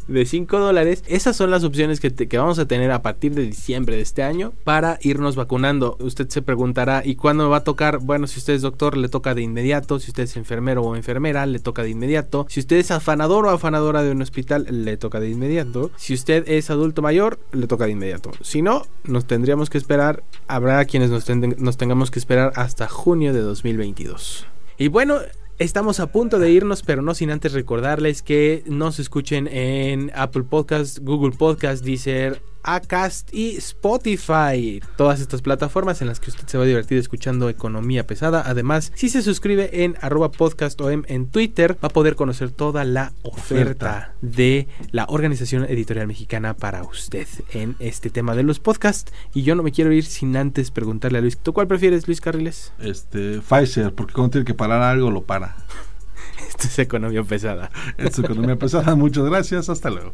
de 0.08 0.26
5 0.26 0.60
dólares. 0.60 1.04
Esas 1.08 1.36
son 1.36 1.52
las 1.52 1.64
opciones 1.64 2.00
que, 2.00 2.10
te- 2.10 2.28
que 2.28 2.38
vamos 2.38 2.58
a 2.60 2.66
tener 2.66 2.92
a 2.92 3.02
partir 3.02 3.36
de 3.36 3.44
diciembre 3.44 3.96
de 3.98 4.02
este 4.02 4.24
año 4.24 4.54
para 4.64 4.98
irnos 5.02 5.36
vacunando. 5.36 5.98
Usted 6.00 6.28
se 6.30 6.42
preguntará, 6.42 7.04
¿y 7.06 7.16
cuándo 7.16 7.44
me 7.44 7.50
va 7.52 7.58
a 7.58 7.64
tocar? 7.64 8.00
Bueno, 8.00 8.26
si 8.28 8.40
usted 8.40 8.54
es 8.54 8.62
doctor, 8.62 8.98
le 8.98 9.10
toca 9.10 9.36
de 9.36 9.42
inmediato. 9.42 10.00
Si 10.00 10.10
usted 10.10 10.24
es 10.24 10.36
enfermero 10.38 10.82
o 10.82 10.96
enfermera, 10.96 11.46
le 11.46 11.60
toca 11.60 11.84
de 11.84 11.90
inmediato. 11.92 12.48
Si 12.50 12.60
usted 12.60 12.78
es 12.78 12.90
afanador 12.92 13.46
o 13.46 13.50
afanadora 13.52 14.02
de 14.02 14.12
un 14.12 14.22
hospital, 14.22 14.66
le 14.70 14.98
toca 14.98 15.20
de 15.20 15.30
inmediato. 15.30 15.92
Si 15.98 16.14
usted 16.14 16.44
es 16.48 16.70
adulto 16.70 17.02
mayor, 17.02 17.40
le 17.52 17.68
toca 17.68 17.86
de 17.86 17.92
inmediato. 17.92 18.32
Si 18.42 18.62
no, 18.62 18.84
nos 19.04 19.26
tendríamos 19.26 19.70
que 19.70 19.78
esperar. 19.78 20.24
Habrá 20.48 20.84
quienes 20.86 21.12
nos, 21.12 21.26
ten- 21.26 21.56
nos 21.60 21.78
tengamos 21.78 22.10
que 22.10 22.20
esperar 22.20 22.52
hasta 22.56 22.88
junio 22.88 23.32
de 23.34 23.42
2022. 23.42 24.48
Y 24.82 24.88
bueno, 24.88 25.20
estamos 25.58 26.00
a 26.00 26.10
punto 26.14 26.40
de 26.40 26.52
irnos, 26.52 26.84
pero 26.84 27.02
no 27.02 27.14
sin 27.14 27.32
antes 27.32 27.52
recordarles 27.52 28.22
que 28.22 28.64
nos 28.66 28.98
escuchen 28.98 29.46
en 29.48 30.10
Apple 30.16 30.44
Podcast, 30.44 31.00
Google 31.00 31.36
Podcast, 31.36 31.84
Deezer, 31.84 32.42
Acast 32.64 33.34
y 33.34 33.58
Spotify. 33.58 34.82
Todas 34.98 35.20
estas 35.20 35.42
plataformas 35.42 36.02
en 36.02 36.08
las 36.08 36.20
que 36.20 36.30
usted 36.30 36.48
se 36.48 36.58
va 36.58 36.64
a 36.64 36.68
divertir 36.68 36.98
escuchando 36.98 37.50
economía 37.50 38.06
pesada. 38.06 38.44
Además, 38.46 38.92
si 38.96 39.10
se 39.10 39.22
suscribe 39.22 39.84
en 39.84 39.98
arroba 40.02 40.32
podcast 40.32 40.80
OM 40.82 41.04
en 41.08 41.28
Twitter, 41.28 41.74
va 41.84 41.88
a 41.88 41.90
poder 41.90 42.16
conocer 42.16 42.52
toda 42.52 42.84
la 42.86 43.14
oferta, 43.24 43.34
Oferta. 43.34 44.14
de 44.22 44.68
la 44.92 45.06
Organización 45.10 45.66
Editorial 45.66 46.08
Mexicana 46.08 46.56
para 46.56 46.84
usted 46.84 47.28
en 47.52 47.76
este 47.80 48.10
tema 48.10 48.36
de 48.36 48.44
los 48.44 48.60
podcasts. 48.60 49.12
Y 49.34 49.44
yo 49.44 49.56
no 49.56 49.64
me 49.64 49.72
quiero 49.72 49.92
ir 49.92 50.06
sin 50.06 50.36
antes 50.38 50.72
preguntarle 50.72 51.20
a 51.20 51.22
Luis, 51.22 51.38
¿tú 51.38 51.54
cuál 51.54 51.68
prefieres, 51.68 52.08
Luis 52.08 52.22
Carriles? 52.22 52.74
Este, 52.80 53.42
Pfizer, 53.42 53.94
porque 53.94 54.14
cuando 54.14 54.32
tiene 54.32 54.46
que 54.46 54.54
parar 54.54 54.82
algo, 54.82 55.12
lo 55.12 55.24
para. 55.24 55.56
Esto 56.48 56.68
es 56.68 56.80
economía 56.80 57.24
pesada. 57.24 57.72
Es 57.98 58.16
su 58.16 58.22
economía 58.22 58.56
pesada. 58.58 58.96
Muchas 58.96 59.26
gracias. 59.26 59.70
Hasta 59.70 59.90
luego. 59.90 60.14